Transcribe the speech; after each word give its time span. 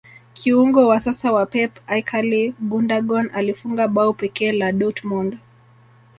kiungo 0.33 0.87
wa 0.87 0.99
sasa 0.99 1.31
wa 1.31 1.45
pep 1.45 1.77
ikaly 1.97 2.51
gundagon 2.59 3.29
alifunga 3.33 3.87
bao 3.87 4.13
pekee 4.13 4.51
la 4.51 4.71
dortmond 4.71 5.37